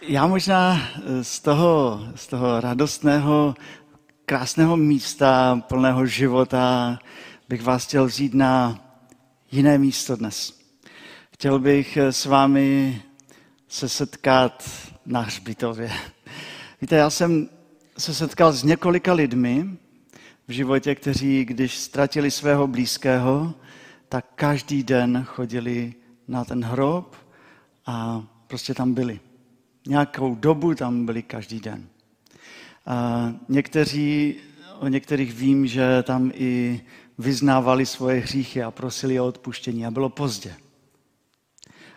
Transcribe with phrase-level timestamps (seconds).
[0.00, 0.80] Já možná
[1.22, 3.54] z toho, z toho radostného,
[4.26, 6.98] krásného místa, plného života,
[7.48, 8.80] bych vás chtěl vzít na
[9.50, 10.60] jiné místo dnes.
[11.32, 13.02] Chtěl bych s vámi
[13.68, 14.70] se setkat
[15.06, 15.92] na hřbitově.
[16.80, 17.48] Víte, já jsem
[17.98, 19.76] se setkal s několika lidmi
[20.48, 23.54] v životě, kteří, když ztratili svého blízkého,
[24.08, 25.94] tak každý den chodili
[26.28, 27.16] na ten hrob
[27.86, 29.20] a prostě tam byli.
[29.88, 31.88] Nějakou dobu tam byli každý den.
[32.86, 34.36] A někteří,
[34.78, 36.80] o některých vím, že tam i
[37.18, 40.54] vyznávali svoje hříchy a prosili o odpuštění a bylo pozdě.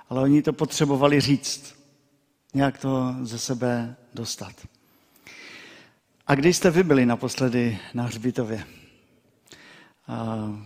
[0.09, 1.75] Ale oni to potřebovali říct,
[2.53, 4.53] nějak to ze sebe dostat.
[6.27, 8.63] A když jste vy byli naposledy na Hřbitově?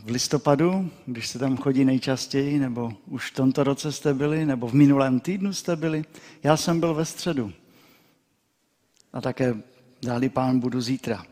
[0.04, 4.68] V listopadu, když se tam chodí nejčastěji, nebo už v tomto roce jste byli, nebo
[4.68, 6.06] v minulém týdnu jste byli.
[6.44, 7.54] Já jsem byl ve středu.
[9.14, 9.56] A také
[10.02, 11.26] dáli pán budu zítra.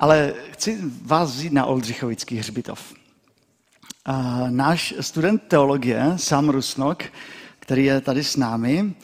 [0.00, 2.94] Ale chci vás vzít na Oldřichovický hřbitov.
[4.48, 7.04] Náš student teologie, Sam Rusnok,
[7.58, 8.94] který je tady s námi,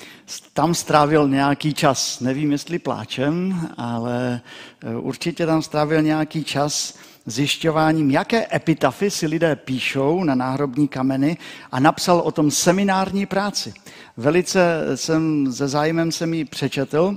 [0.53, 2.21] tam strávil nějaký čas.
[2.21, 4.41] Nevím, jestli pláčem, ale
[4.81, 11.37] e, určitě tam strávil nějaký čas zjišťováním, jaké epitafy si lidé píšou na náhrobní kameny
[11.73, 13.75] a napsal o tom seminární práci.
[14.17, 17.17] Velice jsem se zájmem jsem ji přečetl.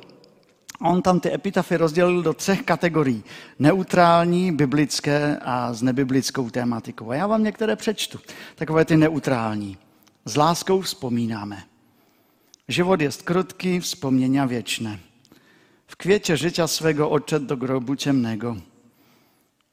[0.81, 3.23] On tam ty epitafy rozdělil do třech kategorií.
[3.59, 7.09] Neutrální, biblické a s nebiblickou tématikou.
[7.09, 8.19] A já vám některé přečtu.
[8.55, 9.77] Takové ty neutrální.
[10.25, 11.63] S láskou vzpomínáme.
[12.67, 14.99] Život jest krótki, wspomnienia wieczne.
[15.87, 18.55] W kwiecie życia swego odszedł do grobu ciemnego.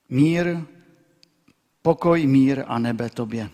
[0.08, 0.60] Mír,
[1.82, 3.50] pokoj, mír a nebe tobě.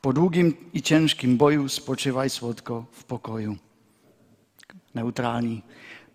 [0.00, 3.58] Po długim i ciężkim boju spočívaj słodko v pokoju.
[4.94, 5.62] Neutrální.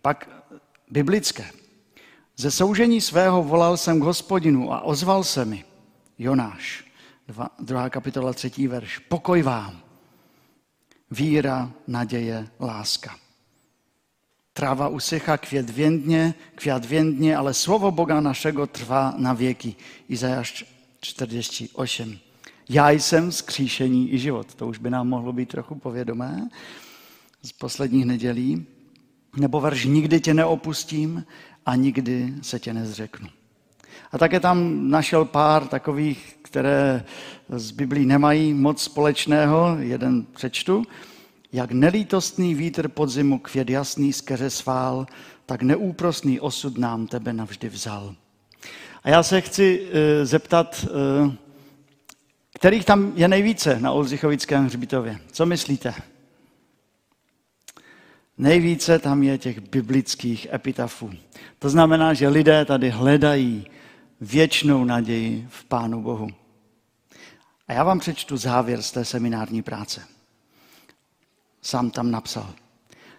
[0.02, 0.30] Pak
[0.92, 1.52] biblické.
[2.38, 5.66] Ze soužení svého volal jsem k hospodinu a ozval se mi.
[6.18, 6.86] Jonáš,
[7.28, 8.98] dva, druhá kapitola, třetí verš.
[8.98, 9.82] Pokoj vám.
[11.12, 13.16] Víra, naděje, láska.
[14.60, 19.76] Tráva usycha, květ věndně, kwiat věndně, ale slovo Boga našego trvá na věky.
[20.10, 20.66] Izajáš
[21.02, 22.18] 48.
[22.70, 24.56] Já jsem skříšení i život.
[24.56, 26.50] To už by nám mohlo být trochu povědomé
[27.42, 28.66] z posledních nedělí.
[29.38, 31.26] Nebo verš nikdy tě neopustím
[31.66, 33.28] a nikdy se tě nezřeknu.
[34.12, 37.06] A také tam našel pár takových, které
[37.50, 39.78] z Biblí nemají moc společného.
[39.80, 40.84] Jeden přečtu.
[41.52, 45.08] Jak nelítostný vítr podzimu květ jasný z keře svál,
[45.46, 48.16] tak neúprostný osud nám tebe navždy vzal.
[49.04, 49.90] A já se chci uh,
[50.24, 50.86] zeptat,
[51.24, 51.34] uh,
[52.54, 55.20] kterých tam je nejvíce na Oldřichovickém hřbitově?
[55.32, 55.94] Co myslíte?
[58.38, 61.12] Nejvíce tam je těch biblických epitafů.
[61.60, 63.68] To znamená, že lidé tady hledají
[64.22, 66.30] věčnou naději v Pánu Bohu.
[67.68, 70.19] A já vám přečtu závěr z té seminární práce
[71.62, 72.54] sám tam napsal.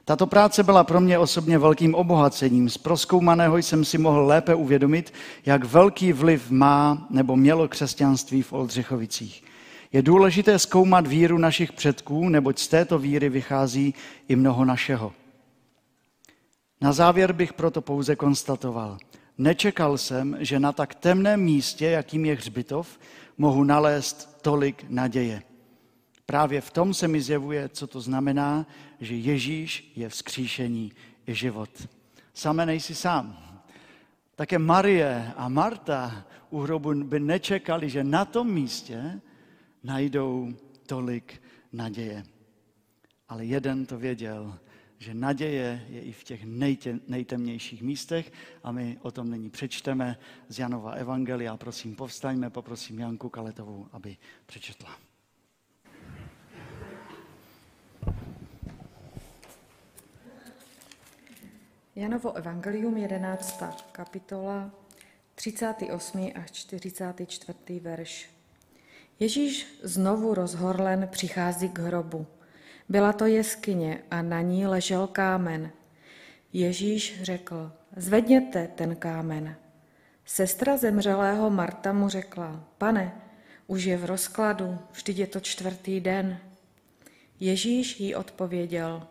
[0.05, 2.69] Tato práce byla pro mě osobně velkým obohacením.
[2.69, 5.12] Z proskoumaného jsem si mohl lépe uvědomit,
[5.47, 9.45] jak velký vliv má nebo mělo křesťanství v Oldřichovicích.
[9.93, 13.95] Je důležité zkoumat víru našich předků, neboť z této víry vychází
[14.28, 15.12] i mnoho našeho.
[16.81, 18.99] Na závěr bych proto pouze konstatoval.
[19.39, 22.99] Nečekal jsem, že na tak temném místě, jakým je hřbitov,
[23.39, 25.43] mohu nalézt tolik naděje.
[26.31, 28.67] Právě v tom se mi zjevuje, co to znamená,
[29.01, 30.93] že Ježíš je vzkříšení
[31.27, 31.89] i život.
[32.35, 33.59] Samé nejsi sám.
[34.35, 39.21] Také Marie a Marta u hrobu by nečekali, že na tom místě
[39.83, 40.55] najdou
[40.87, 41.43] tolik
[41.73, 42.25] naděje.
[43.29, 44.59] Ale jeden to věděl,
[44.99, 48.33] že naděje je i v těch nejtě, nejtemnějších místech
[48.63, 51.57] a my o tom nyní přečteme z Janova Evangelia.
[51.57, 55.09] Prosím, povstaňme, poprosím Janku Kaletovou, aby přečetla.
[62.01, 63.63] Janovo evangelium 11.
[63.93, 64.71] kapitola
[65.35, 66.33] 38.
[66.35, 67.81] až 44.
[67.81, 68.31] verš.
[69.19, 72.27] Ježíš znovu rozhorlen přichází k hrobu.
[72.89, 75.71] Byla to jeskyně a na ní ležel kámen.
[76.53, 79.57] Ježíš řekl, zvedněte ten kámen.
[80.25, 83.13] Sestra zemřelého Marta mu řekla, pane,
[83.67, 86.39] už je v rozkladu, vždyť je to čtvrtý den.
[87.41, 89.07] Ježíš jí odpověděl,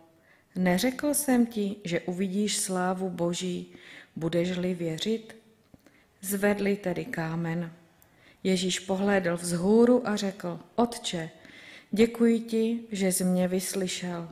[0.59, 3.73] Neřekl jsem ti, že uvidíš slávu Boží,
[4.15, 5.35] budeš-li věřit?
[6.21, 7.71] Zvedli tedy kámen.
[8.43, 11.29] Ježíš pohlédl vzhůru a řekl, Otče,
[11.91, 14.29] děkuji ti, že jsi mě vyslyšel.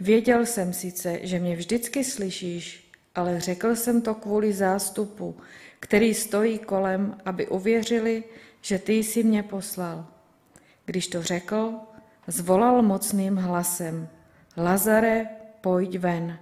[0.00, 5.36] Věděl jsem sice, že mě vždycky slyšíš, ale řekl jsem to kvůli zástupu,
[5.80, 8.24] který stojí kolem, aby uvěřili,
[8.60, 10.06] že ty jsi mě poslal.
[10.84, 11.72] Když to řekl,
[12.26, 14.08] zvolal mocným hlasem,
[14.56, 16.38] Lazare, pojď ven.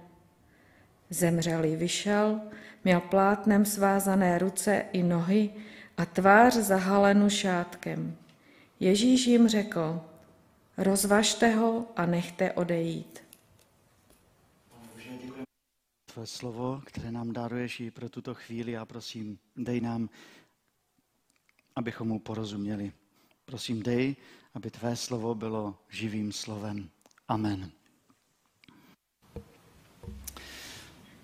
[1.09, 2.41] Zemřelý vyšel,
[2.83, 5.53] měl plátnem svázané ruce i nohy
[5.97, 8.17] a tvář zahalenu šátkem.
[8.79, 10.01] Ježíš jim řekl,
[10.77, 13.23] rozvažte ho a nechte odejít.
[16.13, 20.09] Tvé slovo, které nám daruješ i pro tuto chvíli a prosím, dej nám,
[21.75, 22.91] abychom mu porozuměli.
[23.45, 24.15] Prosím, dej,
[24.53, 26.89] aby tvé slovo bylo živým slovem.
[27.27, 27.71] Amen.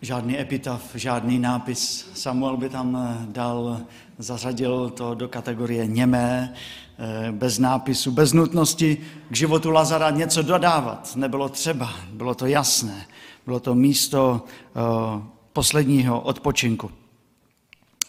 [0.02, 2.10] Žádný epitaf, žádný nápis.
[2.14, 3.82] Samuel by tam dal,
[4.18, 6.54] zařadil to do kategorie němé,
[7.00, 8.98] eh, bez nápisu, bez nutnosti
[9.30, 11.16] k životu Lazara něco dodávat.
[11.16, 13.06] Nebylo třeba, bylo to jasné.
[13.46, 15.22] Bylo to místo eh,
[15.54, 16.92] posledního odpočinku.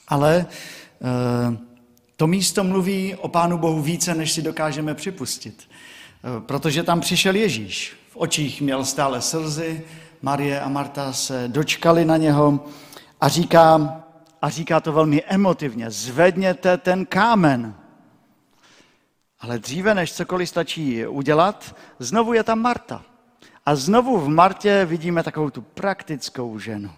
[0.08, 1.58] Ale eh,
[2.16, 5.68] to místo mluví o Pánu Bohu více, než si dokážeme připustit.
[5.68, 7.96] Eh, protože tam přišel Ježíš.
[8.10, 9.84] V očích měl stále slzy,
[10.22, 12.66] Marie a Marta se dočkali na něho
[13.20, 13.96] a říká,
[14.42, 17.74] a říká to velmi emotivně, zvedněte ten kámen.
[19.40, 23.02] Ale dříve, než cokoliv stačí udělat, znovu je tam Marta.
[23.66, 26.90] A znovu v Martě vidíme takovou tu praktickou ženu.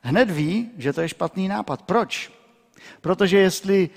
[0.00, 1.82] Hned ví, že to je špatný nápad.
[1.82, 2.32] Proč?
[3.00, 3.90] Protože jestli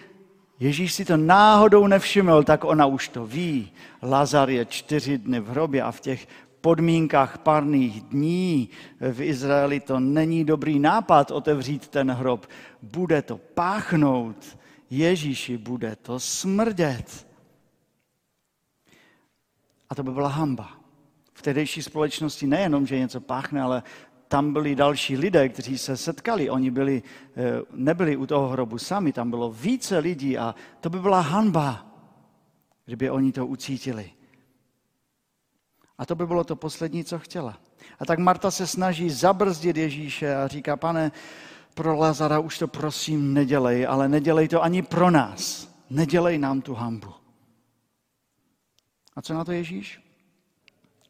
[0.60, 3.72] Ježíš si to náhodou nevšiml, tak ona už to ví.
[4.02, 6.28] Lazar je čtyři dny v hrobě a v těch
[6.64, 8.70] podmínkách párných dní
[9.00, 12.48] v Izraeli to není dobrý nápad otevřít ten hrob.
[12.82, 14.58] Bude to páchnout.
[14.90, 17.28] Ježíši, bude to smrdět.
[19.90, 20.72] A to by byla hamba.
[21.34, 23.84] V tehdejší společnosti nejenom, že něco páchne, ale
[24.28, 26.50] tam byli další lidé, kteří se setkali.
[26.50, 27.04] Oni byli,
[27.36, 31.86] eh, nebyli u toho hrobu sami, tam bylo více lidí a to by byla hanba,
[32.86, 34.23] kdyby oni to ucítili.
[36.04, 37.58] A to by bylo to poslední, co chtěla.
[38.00, 41.12] A tak Marta se snaží zabrzdit Ježíše a říká, pane,
[41.74, 45.70] pro Lazara už to prosím nedělej, ale nedělej to ani pro nás.
[45.90, 47.14] Nedělej nám tu hambu.
[49.16, 50.02] A co na to Ježíš?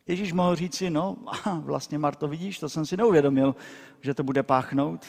[0.07, 1.18] Ježíš mohl říct si, no
[1.62, 3.56] vlastně Marto, vidíš, to jsem si neuvědomil,
[4.01, 5.06] že to bude páchnout.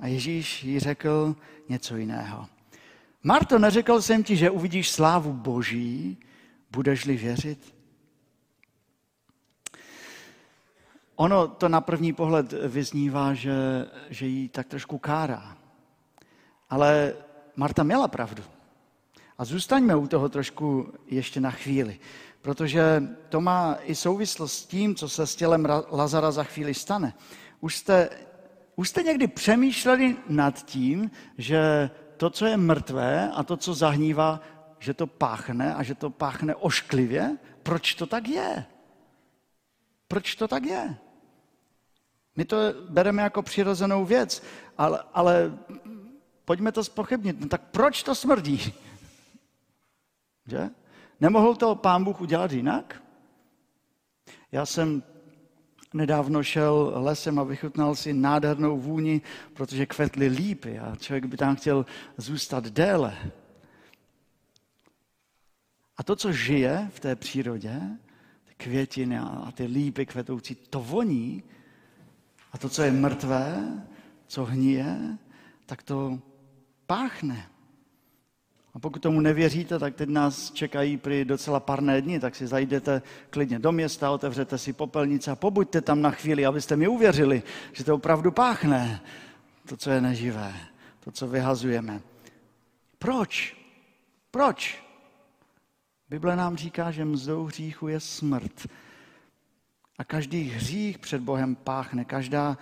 [0.00, 1.36] A Ježíš jí řekl
[1.68, 2.46] něco jiného.
[3.22, 6.18] Marto, neřekl jsem ti, že uvidíš slávu Boží,
[6.70, 7.75] budeš-li věřit?
[11.16, 15.56] Ono to na první pohled vyznívá, že, že jí tak trošku kárá.
[16.70, 17.14] Ale
[17.56, 18.42] Marta měla pravdu.
[19.38, 21.98] A zůstaňme u toho trošku ještě na chvíli
[22.46, 27.14] protože to má i souvislost s tím, co se s tělem Lazara za chvíli stane.
[27.60, 28.10] Už jste,
[28.76, 34.40] už jste někdy přemýšleli nad tím, že to, co je mrtvé a to, co zahnívá,
[34.78, 37.36] že to páchne a že to páchne ošklivě?
[37.62, 38.64] Proč to tak je?
[40.08, 40.96] Proč to tak je?
[42.36, 42.56] My to
[42.88, 44.42] bereme jako přirozenou věc,
[44.78, 45.58] ale, ale
[46.44, 47.40] pojďme to spochybnit.
[47.40, 48.74] No tak proč to smrdí?
[50.46, 50.70] Že?
[51.20, 53.02] Nemohl to pán Bůh udělat jinak?
[54.52, 55.02] Já jsem
[55.94, 59.20] nedávno šel lesem a vychutnal si nádhernou vůni,
[59.54, 63.18] protože kvetly lípy a člověk by tam chtěl zůstat déle.
[65.96, 67.80] A to, co žije v té přírodě,
[68.44, 71.42] ty květiny a ty lípy kvetoucí, to voní.
[72.56, 73.72] A to, co je mrtvé,
[74.26, 74.96] co hníje,
[75.66, 76.18] tak to
[76.86, 77.46] páchne.
[78.74, 83.02] A pokud tomu nevěříte, tak teď nás čekají při docela parné dny, tak si zajdete
[83.30, 87.84] klidně do města, otevřete si popelnice a pobuďte tam na chvíli, abyste mi uvěřili, že
[87.84, 89.00] to opravdu páchne,
[89.68, 90.54] to, co je neživé,
[91.00, 92.00] to, co vyhazujeme.
[92.98, 93.56] Proč?
[94.30, 94.84] Proč?
[96.08, 98.66] Bible nám říká, že mzdou hříchu je smrt.
[99.98, 102.58] A každý hřích před Bohem páchne, každá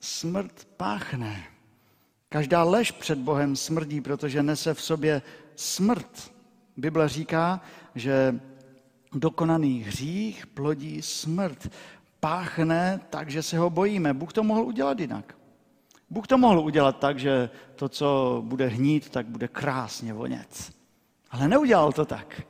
[0.00, 1.44] smrt páchne.
[2.28, 5.22] Každá lež před Bohem smrdí, protože nese v sobě
[5.56, 6.32] smrt.
[6.76, 7.60] Bible říká,
[7.94, 8.40] že
[9.12, 11.68] dokonaný hřích plodí smrt.
[12.20, 14.14] Páchne tak, že se ho bojíme.
[14.14, 15.34] Bůh to mohl udělat jinak.
[16.10, 20.72] Bůh to mohl udělat tak, že to, co bude hnít, tak bude krásně vonět.
[21.30, 22.42] Ale neudělal to tak.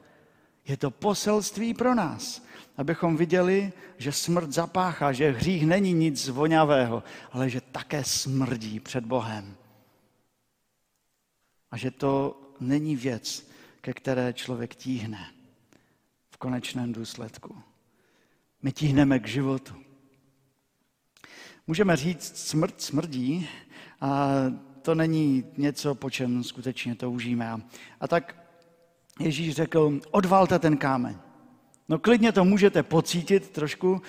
[0.69, 2.43] Je to poselství pro nás,
[2.81, 9.05] abychom viděli, že smrt zapáchá, že hřích není nic voňavého, ale že také smrdí před
[9.05, 9.57] Bohem
[11.71, 15.33] a že to není věc, ke které člověk tíhne
[16.31, 17.59] v konečném důsledku.
[18.63, 19.75] My tíhneme k životu.
[21.67, 23.49] Můžeme říct, smrt smrdí
[24.01, 24.29] a
[24.83, 27.61] to není něco, po čem skutečně toužíme.
[28.01, 28.37] A tak
[29.19, 31.30] Ježíš řekl, odvalte ten kámeň.
[31.91, 34.03] No klidně to můžete pocítit trošku,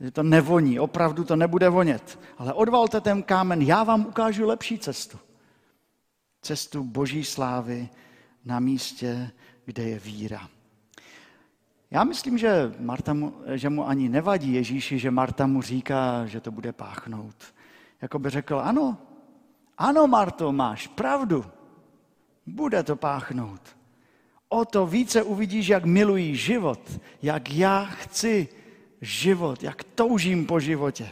[0.00, 2.18] že to nevoní, opravdu to nebude vonět.
[2.38, 5.18] Ale odvalte ten kámen, já vám ukážu lepší cestu.
[6.42, 7.88] Cestu boží slávy
[8.44, 9.30] na místě,
[9.64, 10.48] kde je víra.
[11.90, 16.40] Já myslím, že, Marta mu, že mu ani nevadí Ježíši, že Marta mu říká, že
[16.40, 17.36] to bude páchnout.
[18.02, 18.98] Jako by řekl, ano,
[19.78, 21.44] ano, Marto, máš pravdu.
[22.46, 23.60] Bude to páchnout.
[24.52, 28.48] O to více uvidíš, jak milují život, jak já chci
[29.00, 31.08] život, jak toužím po životě.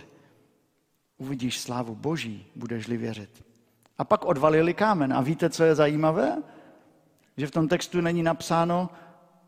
[1.18, 3.44] Uvidíš slávu Boží, budeš-li věřit.
[3.98, 5.12] A pak odvalili kámen.
[5.12, 6.42] A víte, co je zajímavé?
[7.36, 8.90] Že v tom textu není napsáno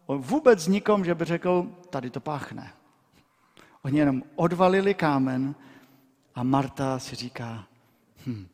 [0.08, 2.72] vůbec nikom, že by řekl, tady to páchne.
[3.82, 5.54] Oni jenom odvalili kámen
[6.34, 7.64] a Marta si říká,
[8.26, 8.46] hm,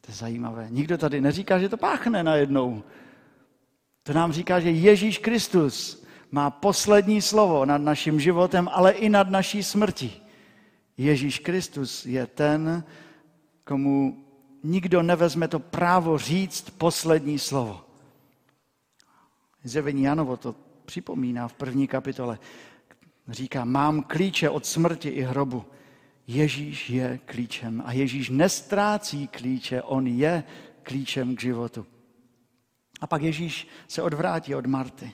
[0.00, 0.66] to je zajímavé.
[0.70, 2.82] Nikdo tady neříká, že to páchne najednou.
[4.06, 9.30] To nám říká, že Ježíš Kristus má poslední slovo nad naším životem, ale i nad
[9.30, 10.22] naší smrtí.
[10.96, 12.84] Ježíš Kristus je ten,
[13.64, 14.24] komu
[14.62, 17.80] nikdo nevezme to právo říct poslední slovo.
[19.64, 22.38] Zjevení Janovo to připomíná v první kapitole.
[23.28, 25.64] Říká, mám klíče od smrti i hrobu.
[26.26, 30.44] Ježíš je klíčem a Ježíš nestrácí klíče, on je
[30.82, 31.86] klíčem k životu.
[33.04, 35.12] A pak Ježíš se odvrátí od Marty,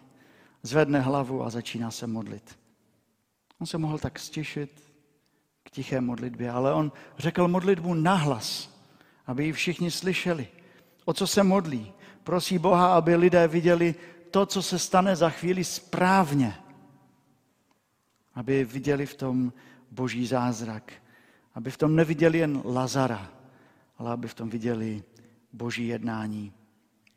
[0.62, 2.58] zvedne hlavu a začíná se modlit.
[3.58, 4.92] On se mohl tak stěšit
[5.62, 8.78] k tiché modlitbě, ale on řekl modlitbu nahlas,
[9.26, 10.48] aby ji všichni slyšeli.
[11.04, 11.92] O co se modlí?
[12.24, 13.94] Prosí Boha, aby lidé viděli
[14.30, 16.54] to, co se stane za chvíli správně.
[18.34, 19.52] Aby viděli v tom
[19.90, 20.92] boží zázrak.
[21.54, 23.30] Aby v tom neviděli jen Lazara,
[23.98, 25.02] ale aby v tom viděli
[25.52, 26.52] boží jednání.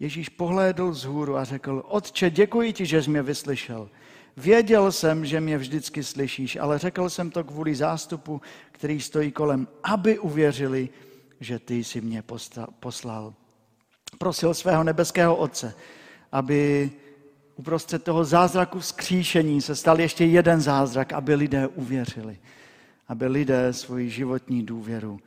[0.03, 3.89] Ježíš pohlédl z hůru a řekl, Otče, děkuji ti, že jsi mě vyslyšel.
[4.37, 8.41] Věděl jsem, že mě vždycky slyšíš, ale řekl jsem to kvůli zástupu,
[8.71, 10.89] který stojí kolem, aby uvěřili,
[11.39, 12.23] že ty jsi mě
[12.79, 13.33] poslal.
[14.17, 15.75] Prosil svého nebeského Otce,
[16.31, 16.91] aby
[17.55, 22.39] uprostřed toho zázraku vzkříšení se stal ještě jeden zázrak, aby lidé uvěřili,
[23.07, 25.19] aby lidé svoji životní důvěru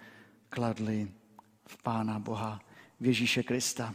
[0.48, 1.08] kladli
[1.66, 2.60] v Pána Boha,
[3.00, 3.94] v Ježíše Krista.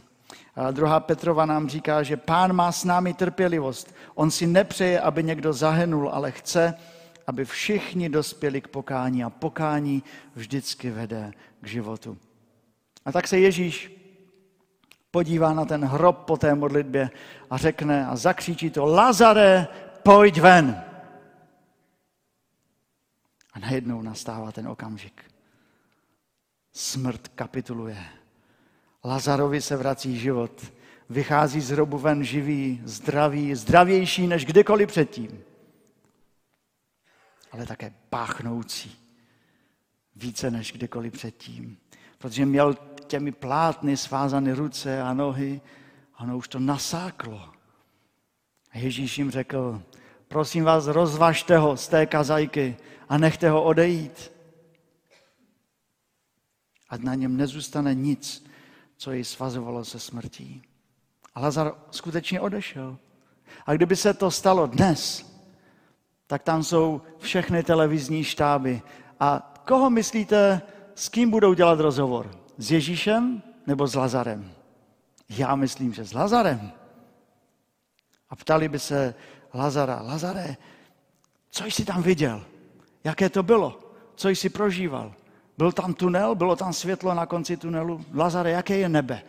[0.54, 3.94] A druhá Petrova nám říká, že pán má s námi trpělivost.
[4.14, 6.74] On si nepřeje, aby někdo zahenul, ale chce,
[7.26, 10.02] aby všichni dospěli k pokání a pokání
[10.34, 12.18] vždycky vede k životu.
[13.04, 14.02] A tak se Ježíš
[15.10, 17.10] podívá na ten hrob po té modlitbě
[17.50, 19.68] a řekne a zakřičí to, Lazare,
[20.02, 20.84] pojď ven.
[23.52, 25.24] A najednou nastává ten okamžik.
[26.72, 28.21] Smrt kapituluje.
[29.04, 30.72] Lazarovi se vrací život.
[31.10, 35.40] Vychází z hrobu ven živý, zdravý, zdravější než kdykoliv předtím.
[37.52, 38.96] Ale také páchnoucí.
[40.16, 41.78] Více než kdykoliv předtím.
[42.18, 42.74] Protože měl
[43.06, 45.60] těmi plátny svázané ruce a nohy
[46.14, 47.50] a ono už to nasáklo.
[48.70, 49.82] A Ježíš jim řekl,
[50.28, 52.76] prosím vás, rozvažte ho z té kazajky
[53.08, 54.32] a nechte ho odejít.
[56.88, 58.51] A na něm nezůstane nic,
[59.02, 60.62] co jej svazovalo se smrtí.
[61.34, 62.98] A Lazar skutečně odešel.
[63.66, 65.26] A kdyby se to stalo dnes,
[66.26, 68.82] tak tam jsou všechny televizní štáby.
[69.20, 70.62] A koho myslíte,
[70.94, 72.30] s kým budou dělat rozhovor?
[72.58, 74.52] S Ježíšem nebo s Lazarem?
[75.28, 76.72] Já myslím, že s Lazarem.
[78.30, 79.14] A ptali by se
[79.54, 80.56] Lazara, Lazare,
[81.50, 82.44] co jsi tam viděl?
[83.04, 83.78] Jaké to bylo?
[84.14, 85.14] Co jsi prožíval?
[85.62, 88.04] Byl tam tunel, bylo tam světlo na konci tunelu.
[88.14, 89.22] Lazare, jaké je nebe?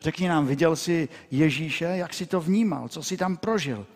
[0.00, 3.86] Řekni nám, viděl jsi Ježíše, jak jsi to vnímal, co jsi tam prožil?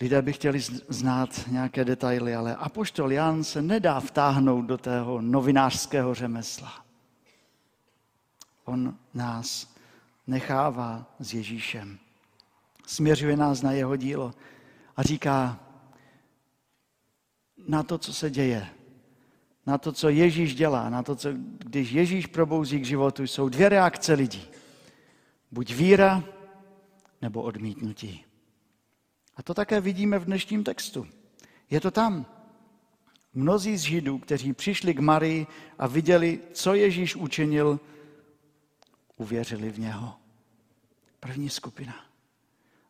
[0.00, 6.14] Lidé by chtěli znát nějaké detaily, ale apoštol Jan se nedá vtáhnout do tého novinářského
[6.14, 6.84] řemesla.
[8.64, 9.74] On nás
[10.26, 11.98] nechává s Ježíšem.
[12.86, 14.34] Směřuje nás na jeho dílo
[14.96, 15.60] a říká
[17.68, 18.68] na to, co se děje,
[19.66, 21.28] na to, co Ježíš dělá, na to, co,
[21.58, 24.48] když Ježíš probouzí k životu, jsou dvě reakce lidí.
[25.50, 26.24] Buď víra,
[27.22, 28.24] nebo odmítnutí.
[29.36, 31.06] A to také vidíme v dnešním textu.
[31.70, 32.26] Je to tam.
[33.34, 35.46] Mnozí z Židů, kteří přišli k Marii
[35.78, 37.80] a viděli, co Ježíš učinil,
[39.16, 40.14] uvěřili v něho.
[41.20, 41.94] První skupina.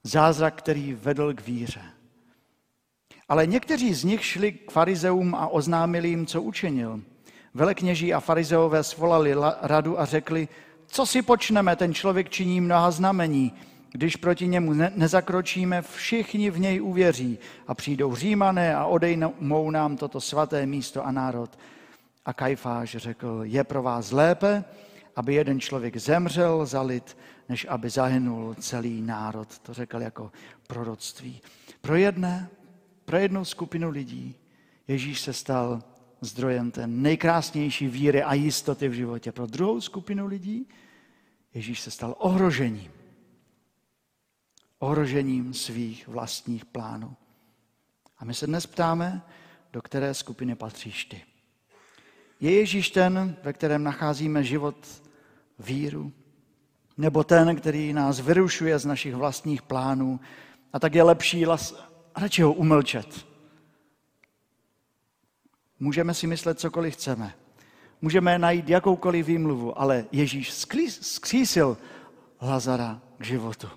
[0.02, 1.83] Zázrak, který vedl k víře.
[3.28, 7.00] Ale někteří z nich šli k farizeům a oznámili jim, co učinil.
[7.54, 10.49] Velekněží a farizeové svolali radu a řekli,
[10.87, 13.52] co si počneme, ten člověk činí mnoha znamení.
[13.93, 19.97] Když proti němu ne- nezakročíme, všichni v něj uvěří a přijdou římané a odejmou nám
[19.97, 21.59] toto svaté místo a národ.
[22.26, 24.64] A Kajfáš řekl, je pro vás lépe,
[25.16, 27.16] aby jeden člověk zemřel za lid,
[27.49, 29.59] než aby zahynul celý národ.
[29.59, 30.31] To řekl jako
[30.66, 31.40] proroctví.
[31.81, 32.49] Pro jedné,
[33.04, 34.34] pro jednu skupinu lidí
[34.88, 35.82] Ježíš se stal
[36.20, 39.32] zdrojem té nejkrásnější víry a jistoty v životě.
[39.32, 40.68] Pro druhou skupinu lidí
[41.54, 42.90] Ježíš se stal ohrožením.
[44.78, 47.16] Ohrožením svých vlastních plánů.
[48.18, 49.23] A my se dnes ptáme,
[49.73, 51.23] do které skupiny patříš ty.
[52.40, 55.02] Je Ježíš ten, ve kterém nacházíme život,
[55.58, 56.12] víru,
[56.96, 60.20] nebo ten, který nás vyrušuje z našich vlastních plánů
[60.73, 61.75] a tak je lepší las,
[62.16, 63.26] radši ho umlčet.
[65.80, 67.35] Můžeme si myslet, cokoliv chceme.
[68.02, 70.52] Můžeme najít jakoukoliv výmluvu, ale Ježíš
[71.00, 71.78] zkřísil
[72.40, 73.68] Lazara k životu.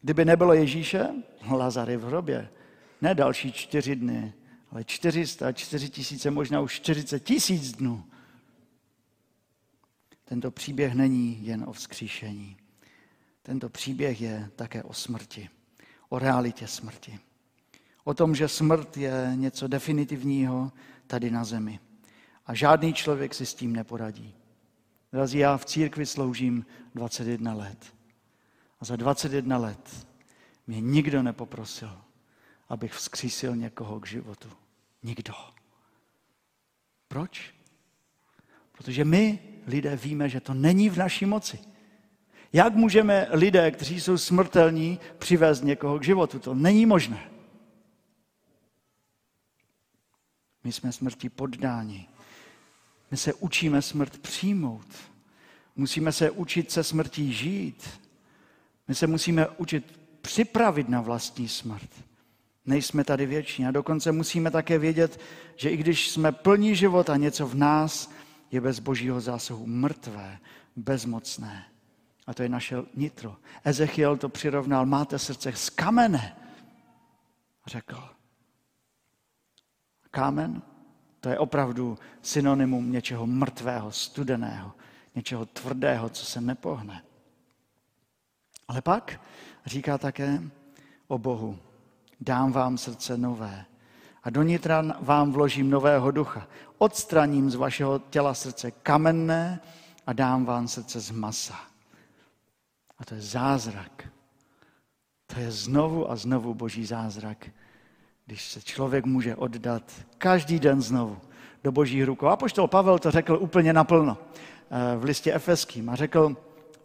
[0.00, 1.08] Kdyby nebylo Ježíše,
[1.50, 2.48] Lazar je v hrobě.
[3.00, 4.32] Ne další čtyři dny,
[4.70, 8.04] ale 400, 4 tisíce, možná už 40 tisíc dnů.
[10.24, 12.56] Tento příběh není jen o vzkříšení.
[13.42, 15.48] Tento příběh je také o smrti,
[16.08, 17.18] o realitě smrti.
[18.04, 20.72] O tom, že smrt je něco definitivního
[21.06, 21.80] tady na zemi.
[22.46, 24.34] A žádný člověk si s tím neporadí.
[25.12, 27.94] Drazí, já v církvi sloužím 21 let.
[28.80, 30.06] A za 21 let
[30.66, 31.98] mě nikdo nepoprosil,
[32.68, 34.48] abych vzkřísil někoho k životu.
[35.02, 35.34] Nikdo.
[37.08, 37.54] Proč?
[38.72, 41.58] Protože my, lidé, víme, že to není v naší moci.
[42.52, 46.38] Jak můžeme lidé, kteří jsou smrtelní, přivést někoho k životu?
[46.38, 47.33] To není možné.
[50.64, 52.08] My jsme smrti poddáni.
[53.10, 54.86] My se učíme smrt přijmout.
[55.76, 58.00] Musíme se učit se smrtí žít.
[58.88, 61.90] My se musíme učit připravit na vlastní smrt.
[62.66, 65.20] Nejsme tady věční a dokonce musíme také vědět,
[65.56, 68.10] že i když jsme plní života, něco v nás
[68.50, 70.38] je bez božího zásahu mrtvé,
[70.76, 71.64] bezmocné.
[72.26, 73.36] A to je naše nitro.
[73.64, 76.36] Ezechiel to přirovnal, máte srdce z kamene,
[77.66, 78.13] řekl.
[80.14, 80.62] Kámen,
[81.20, 84.72] to je opravdu synonymum něčeho mrtvého, studeného,
[85.14, 87.02] něčeho tvrdého, co se nepohne.
[88.68, 89.20] Ale pak
[89.66, 90.42] říká také
[91.08, 91.58] o Bohu.
[92.20, 93.64] Dám vám srdce nové
[94.22, 96.46] a do nitra vám vložím nového ducha.
[96.78, 99.60] Odstraním z vašeho těla srdce kamenné
[100.06, 101.58] a dám vám srdce z masa.
[102.98, 104.08] A to je zázrak.
[105.26, 107.50] To je znovu a znovu boží zázrak,
[108.26, 109.82] když se člověk může oddat
[110.18, 111.18] každý den znovu
[111.64, 112.26] do božích rukou.
[112.26, 114.18] A poštol Pavel to řekl úplně naplno
[114.70, 116.36] eh, v listě Efeským a řekl,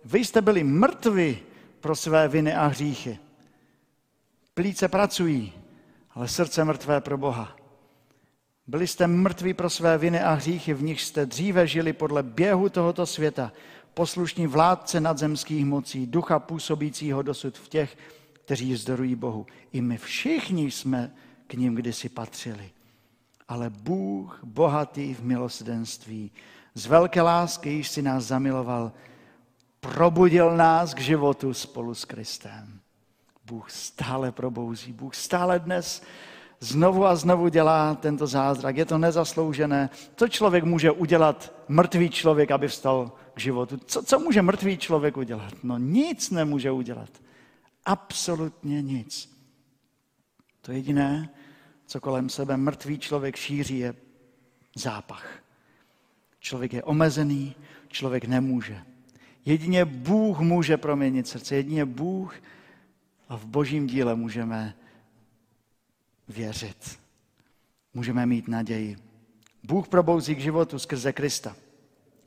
[0.05, 1.39] vy jste byli mrtvi
[1.79, 3.19] pro své viny a hříchy.
[4.53, 5.53] Plíce pracují,
[6.11, 7.55] ale srdce mrtvé pro Boha.
[8.67, 12.69] Byli jste mrtví pro své viny a hříchy, v nich jste dříve žili podle běhu
[12.69, 13.51] tohoto světa,
[13.93, 17.97] poslušní vládce nadzemských mocí, ducha působícího dosud v těch,
[18.33, 19.45] kteří vzdorují Bohu.
[19.71, 21.11] I my všichni jsme
[21.49, 22.69] k ním kdysi patřili.
[23.47, 26.31] Ale Bůh, bohatý v milosrdenství,
[26.73, 28.91] z velké lásky, již si nás zamiloval,
[29.79, 32.79] probudil nás k životu spolu s Kristem.
[33.45, 36.03] Bůh stále probouzí, Bůh stále dnes
[36.59, 38.77] znovu a znovu dělá tento zázrak.
[38.77, 39.89] Je to nezasloužené.
[40.15, 43.77] Co člověk může udělat, mrtvý člověk, aby vstal k životu?
[43.85, 45.53] Co, co může mrtvý člověk udělat?
[45.63, 47.09] No nic nemůže udělat.
[47.85, 49.39] Absolutně nic.
[50.61, 51.29] To jediné,
[51.89, 53.95] co kolem sebe mrtvý člověk šíří, je
[54.75, 55.39] zápach.
[56.39, 57.55] Člověk je omezený,
[57.87, 58.81] člověk nemůže.
[59.45, 62.35] Jedině Bůh může proměnit srdce, jedině Bůh
[63.29, 64.75] a v božím díle můžeme
[66.27, 66.99] věřit.
[67.93, 68.97] Můžeme mít naději.
[69.63, 71.55] Bůh probouzí k životu skrze Krista.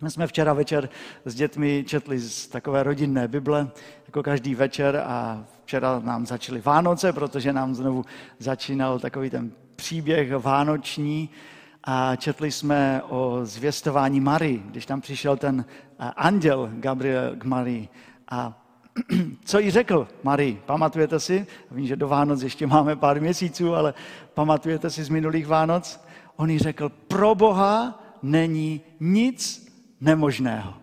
[0.01, 0.88] My jsme včera večer
[1.25, 3.70] s dětmi četli z takové rodinné Bible,
[4.07, 8.05] jako každý večer a včera nám začaly Vánoce, protože nám znovu
[8.39, 11.31] začínal takový ten příběh vánoční
[11.85, 17.89] a četli jsme o zvěstování Marii, když tam přišel ten eh, anděl Gabriel k Marii
[18.29, 18.53] a
[19.45, 20.63] co jí řekl Marii?
[20.67, 21.47] Pamatujete si?
[21.71, 23.95] Vím, že do Vánoc ještě máme pár měsíců, ale
[24.35, 26.05] pamatujete si z minulých Vánoc?
[26.37, 30.75] On jí řekl, pro Boha není nic nemožného.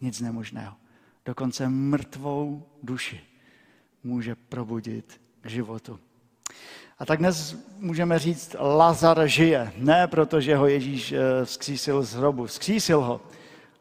[0.00, 0.87] Nic nemožného.
[1.28, 3.20] Dokonce mrtvou duši
[4.04, 6.00] může probudit k životu.
[6.98, 9.72] A tak dnes můžeme říct, Lazar žije.
[9.76, 13.20] Ne protože ho Ježíš eh, vzkřísil z hrobu, vzkřísil ho,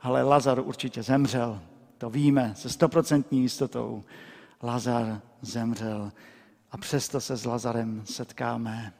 [0.02, 1.62] ale Lazar určitě zemřel.
[1.98, 4.04] To víme se stoprocentní jistotou.
[4.64, 6.12] Lazar zemřel
[6.72, 8.94] a přesto se s Lazarem setkáme,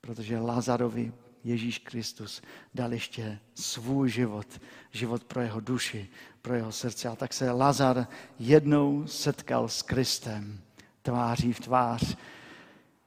[0.00, 1.12] protože Lazarovi
[1.44, 2.42] Ježíš Kristus
[2.74, 4.46] dal ještě svůj život,
[4.90, 6.08] život pro jeho duši,
[6.42, 7.08] pro jeho srdce.
[7.08, 8.06] A tak se Lazar
[8.38, 10.60] jednou setkal s Kristem,
[11.02, 12.16] tváří v tvář,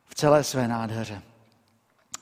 [0.06, 1.22] v celé své nádheře.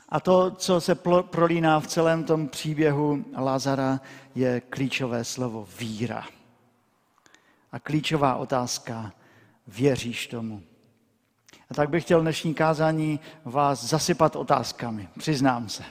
[0.10, 4.02] A to, co se prolíná v celém tom příběhu Lazara,
[4.36, 6.28] je klíčové slovo víra.
[7.72, 9.14] A klíčová otázka,
[9.68, 10.64] věříš tomu?
[11.72, 15.84] A tak bych chtěl dnešní kázání vás zasypat otázkami, přiznám se.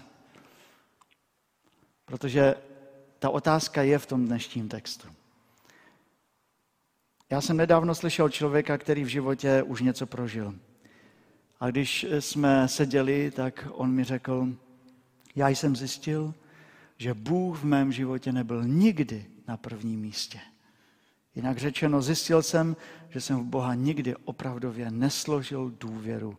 [2.05, 2.55] Protože
[3.19, 5.09] ta otázka je v tom dnešním textu.
[7.31, 10.55] Já jsem nedávno slyšel člověka, který v životě už něco prožil.
[11.61, 14.49] A když jsme seděli, tak on mi řekl,
[15.37, 16.35] já jsem zjistil,
[16.97, 20.41] že Bůh v mém životě nebyl nikdy na prvním místě.
[21.35, 22.77] Jinak řečeno, zjistil jsem,
[23.09, 26.39] že jsem v Boha nikdy opravdově nesložil důvěru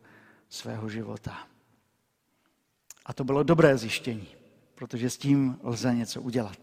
[0.49, 1.47] svého života.
[3.05, 4.27] A to bylo dobré zjištění,
[4.79, 6.57] protože s tím lze něco udělat.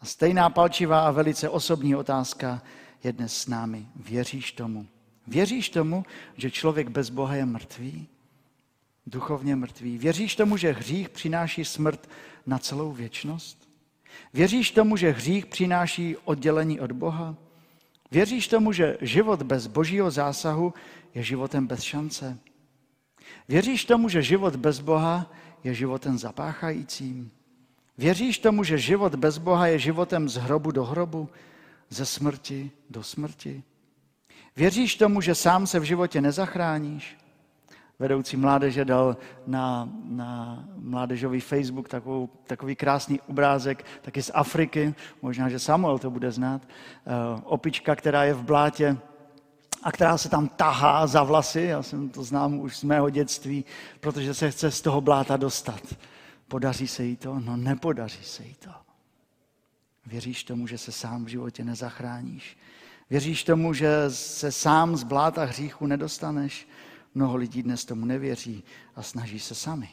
[0.00, 2.62] A stejná palčivá a velice osobní otázka
[3.04, 3.86] je dnes s námi.
[3.96, 4.86] Věříš tomu?
[5.26, 6.04] Věříš tomu,
[6.36, 8.06] že člověk bez Boha je mrtvý?
[9.06, 9.98] Duchovně mrtvý.
[9.98, 12.08] Věříš tomu, že hřích přináší smrt
[12.46, 13.68] na celou věčnost?
[14.34, 17.36] Věříš tomu, že hřích přináší oddělení od Boha?
[18.10, 20.74] Věříš tomu, že život bez božího zásahu
[21.14, 22.38] je životem bez šance?
[23.48, 25.30] Věříš tomu, že život bez Boha
[25.64, 27.30] je životem zapáchajícím?
[27.98, 31.28] Věříš tomu, že život bez Boha je životem z hrobu do hrobu,
[31.90, 33.62] ze smrti do smrti?
[34.56, 37.16] Věříš tomu, že sám se v životě nezachráníš?
[37.98, 45.48] Vedoucí mládeže dal na, na mládežový Facebook takovou, takový krásný obrázek, taky z Afriky, možná,
[45.48, 47.10] že Samuel to bude znát, eh,
[47.44, 48.96] opička, která je v blátě
[49.84, 53.64] a která se tam tahá za vlasy, já jsem to znám už z mého dětství,
[54.00, 55.80] protože se chce z toho bláta dostat.
[56.48, 57.40] Podaří se jí to?
[57.40, 58.70] No nepodaří se jí to.
[60.06, 62.56] Věříš tomu, že se sám v životě nezachráníš?
[63.10, 66.68] Věříš tomu, že se sám z bláta hříchu nedostaneš?
[67.14, 68.64] Mnoho lidí dnes tomu nevěří
[68.96, 69.88] a snaží se sami.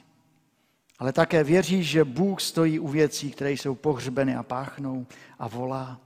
[0.99, 5.08] Ale také věříš, že Bůh stojí u věcí, které jsou pohřbeny a páchnou
[5.39, 5.99] a volá.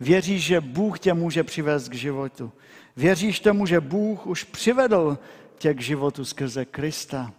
[0.00, 2.52] Věříš, že Bůh tě může přivést k životu.
[2.96, 5.18] Věříš tomu, že Bůh už přivedl
[5.58, 7.32] tě k životu skrze Krista.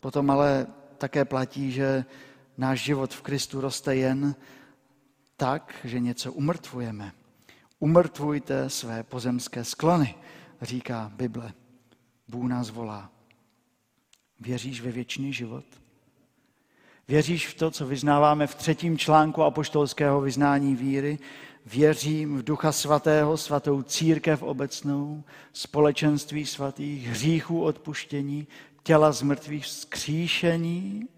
[0.00, 0.66] Potom ale
[0.98, 2.04] také platí, že
[2.58, 4.34] náš život v Kristu roste jen
[5.36, 7.12] tak, že něco umrtvujeme.
[7.78, 10.14] Umrtvujte své pozemské sklony,
[10.62, 11.52] říká Bible.
[12.28, 13.10] Bůh nás volá.
[14.40, 15.64] Věříš ve věčný život?
[17.08, 21.18] Věříš v to, co vyznáváme v třetím článku apoštolského vyznání víry?
[21.68, 28.46] Věřím v Ducha Svatého, svatou církev obecnou, společenství svatých, hříchů odpuštění,
[28.82, 31.08] těla z mrtvých vzkříšení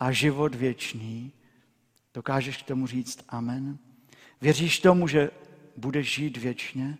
[0.00, 1.32] a život věčný.
[2.14, 3.78] Dokážeš k tomu říct amen?
[4.40, 5.30] Věříš tomu, že
[5.76, 6.98] budeš žít věčně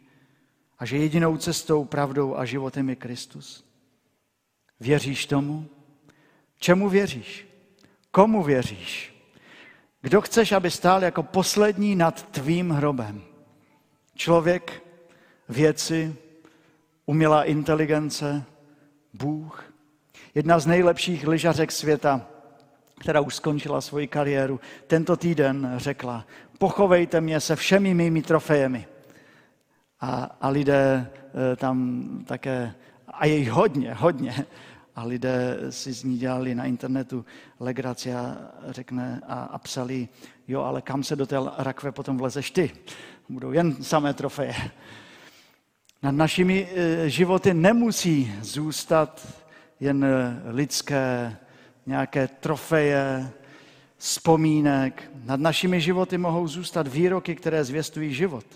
[0.78, 3.64] a že jedinou cestou, pravdou a životem je Kristus?
[4.80, 5.68] Věříš tomu?
[6.58, 7.46] Čemu věříš?
[8.10, 9.17] Komu věříš?
[10.08, 13.22] Kdo chceš, aby stál jako poslední nad tvým hrobem?
[14.14, 14.82] Člověk,
[15.48, 16.16] věci,
[17.06, 18.44] umělá inteligence,
[19.14, 19.64] Bůh.
[20.34, 22.26] Jedna z nejlepších lyžařek světa,
[23.00, 26.26] která už skončila svoji kariéru, tento týden řekla,
[26.58, 28.86] pochovejte mě se všemi mými trofejemi.
[30.00, 31.10] A, a lidé
[31.52, 32.74] e, tam také,
[33.08, 34.46] a je jich hodně, hodně,
[34.98, 37.24] a lidé si z ní dělali na internetu
[37.60, 38.36] legraci a,
[38.68, 40.08] řekne, a, a psali,
[40.48, 42.70] jo, ale kam se do té rakve potom vlezeš ty?
[43.28, 44.54] Budou jen samé trofeje.
[46.02, 49.42] Nad našimi e, životy nemusí zůstat
[49.80, 50.06] jen
[50.44, 51.36] lidské
[51.86, 53.30] nějaké trofeje,
[53.96, 55.10] vzpomínek.
[55.24, 58.46] Nad našimi životy mohou zůstat výroky, které zvěstují život.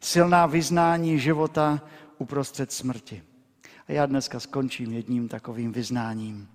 [0.00, 1.80] Silná vyznání života
[2.18, 3.27] uprostřed smrti.
[3.88, 6.48] A já dneska skončím jedním takovým vyznáním.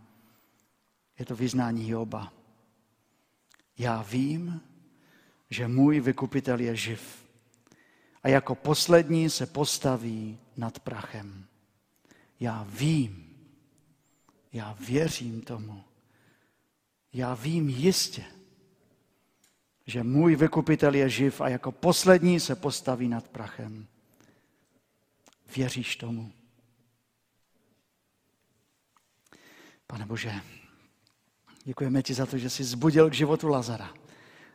[1.19, 2.33] Je to vyznání Joba.
[3.77, 4.61] Já vím,
[5.49, 7.25] že můj vykupitel je živ
[8.23, 11.45] a jako poslední se postaví nad prachem.
[12.39, 13.35] Já vím,
[14.53, 15.83] já věřím tomu.
[17.13, 18.23] Já vím jistě,
[19.85, 23.87] že můj vykupitel je živ a jako poslední se postaví nad prachem.
[25.55, 26.31] Věříš tomu?
[29.93, 30.41] Pane Bože,
[31.63, 33.93] děkujeme ti za to, že jsi zbudil k životu Lazara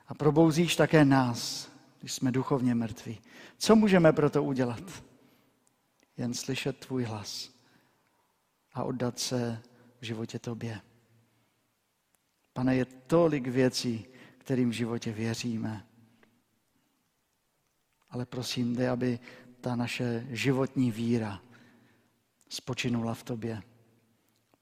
[0.06, 1.70] a probouzíš také nás,
[2.00, 3.20] když jsme duchovně mrtví.
[3.58, 5.04] Co můžeme pro to udělat?
[6.16, 7.50] Jen slyšet tvůj hlas
[8.72, 9.62] a oddat se
[10.00, 10.80] v životě tobě.
[12.52, 14.06] Pane, je tolik věcí,
[14.38, 15.86] kterým v životě věříme.
[18.10, 19.18] Ale prosím, dej, aby
[19.60, 21.42] ta naše životní víra
[22.48, 23.62] spočinula v tobě.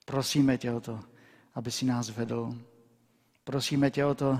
[0.07, 0.99] Prosíme tě o to,
[1.55, 2.55] aby si nás vedl.
[3.43, 4.39] Prosíme tě o to,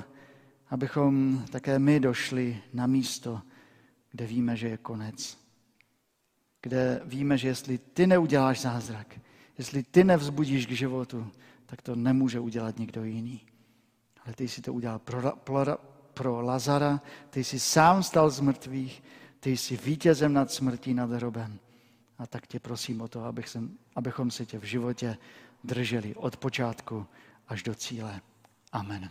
[0.69, 3.41] abychom také my došli na místo,
[4.11, 5.37] kde víme, že je konec.
[6.61, 9.19] Kde víme, že jestli ty neuděláš zázrak,
[9.57, 11.31] jestli ty nevzbudíš k životu,
[11.65, 13.41] tak to nemůže udělat někdo jiný.
[14.25, 15.77] Ale ty jsi to udělal pro, pro,
[16.13, 19.03] pro Lazara, ty jsi sám stal z mrtvých,
[19.39, 21.59] ty jsi vítězem nad smrtí, nad hrobem.
[22.17, 25.17] A tak tě prosím o to, abych sem, abychom se tě v životě
[25.63, 27.07] drželi od počátku
[27.47, 28.21] až do cíle.
[28.71, 29.09] Amen.